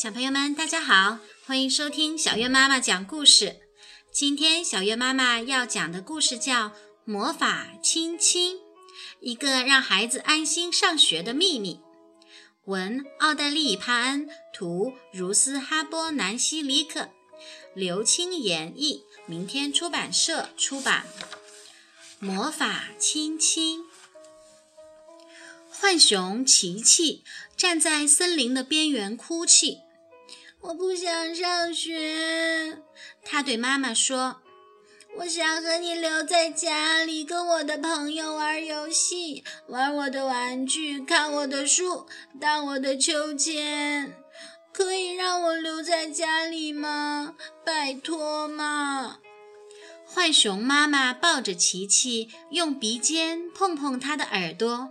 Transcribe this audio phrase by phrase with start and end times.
[0.00, 3.56] 小朋友们，大家好，欢迎收听小月妈妈讲故事。
[4.12, 6.68] 今天小月妈妈要讲的故事叫
[7.04, 8.54] 《魔法亲亲》，
[9.18, 11.80] 一个让孩子安心上学的秘密。
[12.66, 17.08] 文：奥黛丽·帕恩，图：茹斯·哈波南希里克，
[17.74, 21.08] 刘青演绎，明天出版社出版。
[22.20, 23.84] 魔法亲亲。
[25.72, 27.24] 浣熊琪琪
[27.56, 29.80] 站在森林的边缘哭泣。
[30.60, 32.82] 我不想上学，
[33.24, 34.42] 他对妈妈说
[35.18, 42.06] ：“我想和你留在家里，跟我的朋友玩游戏，玩我的玩具，看我的书，
[42.40, 44.14] 荡我的秋千。
[44.72, 47.34] 可以让我留在家里吗？
[47.64, 49.18] 拜托嘛！”
[50.12, 54.90] 浣熊妈妈抱着琪琪，用鼻尖碰碰他的耳朵。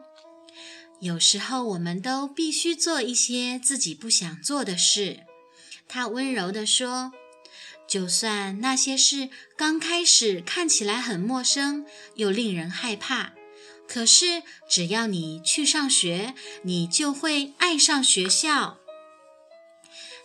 [0.99, 5.21] 有时候，我们都必须做一些自己不想做的事。
[5.87, 7.13] 他温柔地说
[7.87, 11.85] ：“就算那些事刚开始看起来很陌生
[12.15, 13.33] 又令人害怕，
[13.87, 18.77] 可是只要你去上学，你就会爱上学校。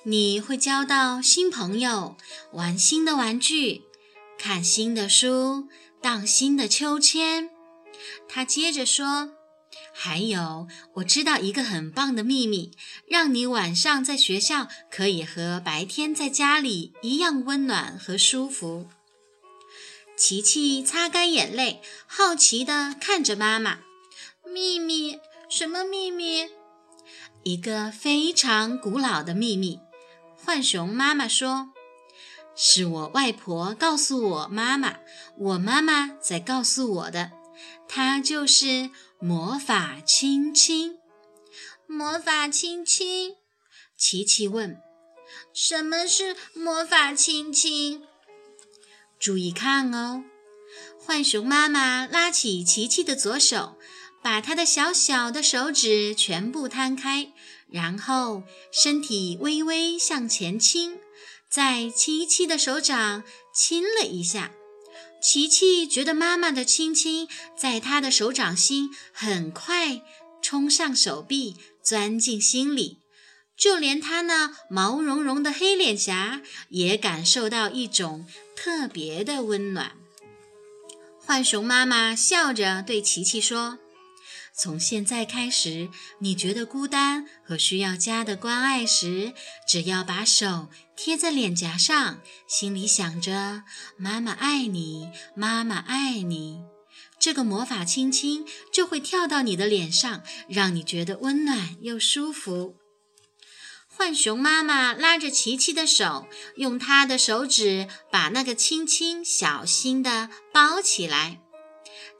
[0.05, 2.17] 你会交到新朋友，
[2.53, 3.83] 玩新的玩具，
[4.37, 5.69] 看新的书，
[6.01, 7.51] 荡新的秋千。”
[8.29, 9.35] 他接着说。
[9.95, 12.73] 还有，我知道一个很棒的秘密，
[13.07, 18.89] 让你晚上在学校可以和白天在家里一样温暖和舒服。
[20.17, 23.81] 琪琪擦干眼泪，好奇地看着妈妈。
[24.51, 25.19] 秘密？
[25.49, 26.49] 什么秘密？
[27.43, 29.79] 一个非常古老的秘密。
[30.43, 31.71] 浣熊妈妈说
[32.57, 34.97] ：“是我外婆告诉我妈妈，
[35.39, 37.33] 我妈妈在告诉我的。
[37.87, 38.91] 她就是。”
[39.25, 40.99] 魔法亲亲，
[41.87, 43.37] 魔法亲亲。
[43.97, 44.83] 琪琪问
[45.55, 48.03] ：“什么是魔法亲亲？”
[49.21, 50.25] 注意看哦！
[51.07, 53.79] 浣熊妈妈拉起琪琪的左手，
[54.25, 57.33] 把她的小小的手指全部摊开，
[57.69, 60.99] 然后身体微微向前倾，
[61.49, 63.23] 在琪琪的手掌
[63.55, 64.51] 亲了一下。
[65.23, 70.03] 琪琪觉得妈妈的亲亲在她的手掌心很快
[70.43, 72.99] 冲上手臂，钻进心里，
[73.57, 79.93] 就连她那毛茸茸的黑脸颊也感受到一种特别的温暖。
[81.25, 83.79] 浣熊妈妈笑着对琪琪说。
[84.55, 89.33] 从现在开始，你觉得孤单和需要家的关爱时，
[89.67, 93.65] 只要把手贴在脸颊上，心里想着
[93.97, 96.61] “妈妈爱你，妈妈爱你”，
[97.19, 102.77] 这个魔法亲亲就会跳到你的脸上，让你觉得温暖又舒服。
[103.89, 106.27] 浣熊妈妈拉着琪琪的手，
[106.57, 111.41] 用她的手指把那个亲亲小心地包起来，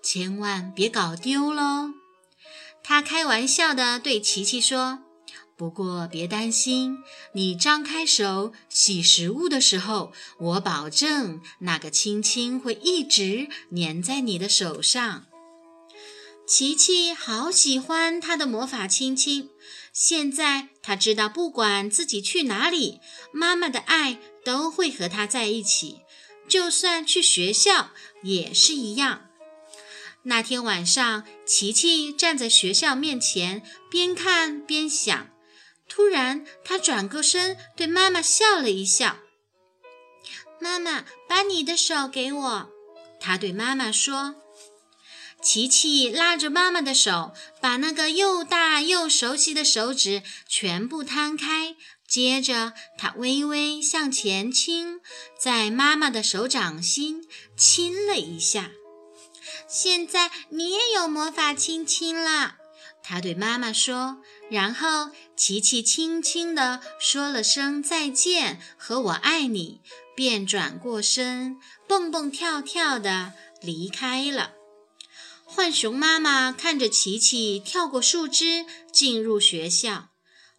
[0.03, 2.02] 千万别搞丢喽。
[2.85, 5.01] 他开玩笑地对琪琪说
[5.57, 6.99] ：“不过别担心，
[7.35, 15.27] 你张开手洗食物的时候，我保证那个亲亲会一直粘在你的手上。”
[16.45, 19.49] 琪琪好喜欢他的魔法亲亲，
[19.93, 22.99] 现在他知道，不管自己去哪里，
[23.33, 26.01] 妈妈的爱都会和他在一起，
[26.49, 27.91] 就算去学校
[28.23, 29.29] 也是一样。
[30.25, 35.31] 那天晚上，琪琪站在学校面前，边看边想。
[35.89, 39.19] 突然，他转过身，对妈妈笑了一笑
[40.61, 42.71] ：“妈妈，把你的手给我。”
[43.21, 44.37] 他对妈妈说。
[45.43, 51.75] 琪琪拉着妈妈的手，把那个又大又熟悉的手指全部摊开，
[52.07, 55.01] 接着他微微向前倾，
[55.37, 58.71] 在妈妈的手掌心亲了一下。
[59.73, 62.57] 现在你也有魔法亲亲了，
[63.03, 64.19] 他对妈妈说。
[64.51, 69.81] 然后琪琪轻轻地说了声再见和我爱你，
[70.15, 71.57] 便转过身，
[71.89, 73.33] 蹦蹦跳跳地
[73.63, 74.53] 离开了。
[75.47, 80.11] 浣熊妈妈看着琪琪跳过树枝进入学校，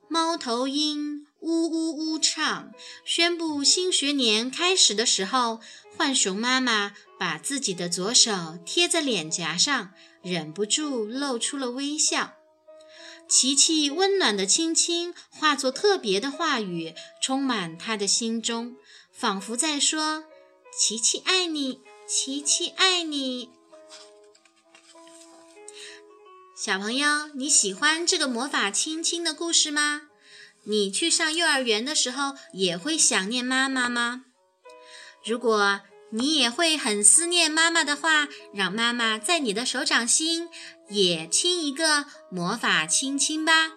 [0.07, 2.71] 猫头鹰呜呜呜唱，
[3.05, 5.61] 宣布新学年开始的时候，
[5.95, 6.93] 浣熊妈妈。
[7.23, 12.33] 把自己的左手贴在脸颊上，忍不住露出了微笑。
[13.29, 18.75] 琪琪温暖的亲亲化作特别的话语，充满他的心中，
[19.09, 20.25] 仿佛在说
[20.77, 23.49] ：“琪琪爱你，琪琪爱你。”
[26.59, 30.09] 小朋友，你喜欢这个魔法亲亲的故事吗？
[30.63, 34.25] 你去上幼儿园的时候也会想念妈妈吗？
[35.23, 35.79] 如果
[36.15, 40.47] 你也会很思念妈妈的话，让妈妈在你的手掌心
[40.89, 43.71] 也亲一个魔法亲亲吧。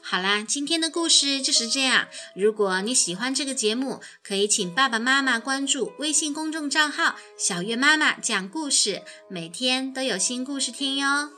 [0.00, 2.08] 好啦，今天的故事就是这样。
[2.34, 11.37] 如果你喜欢这个节目，可以请爸爸妈妈关注微信公众账号“小月妈妈讲故事”，每天都有新故事听哟。